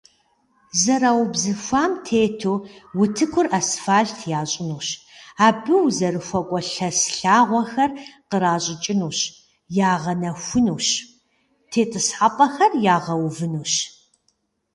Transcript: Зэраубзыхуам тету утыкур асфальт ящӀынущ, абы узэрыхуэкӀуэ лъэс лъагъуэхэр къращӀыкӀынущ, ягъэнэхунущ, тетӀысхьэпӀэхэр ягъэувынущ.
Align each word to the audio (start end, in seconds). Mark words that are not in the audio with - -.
Зэраубзыхуам 0.81 1.91
тету 2.05 2.53
утыкур 3.01 3.47
асфальт 3.59 4.17
ящӀынущ, 4.39 4.87
абы 5.45 5.75
узэрыхуэкӀуэ 5.85 6.61
лъэс 6.71 6.99
лъагъуэхэр 7.17 7.91
къращӀыкӀынущ, 8.29 9.19
ягъэнэхунущ, 9.89 10.87
тетӀысхьэпӀэхэр 11.71 12.73
ягъэувынущ. 12.95 13.73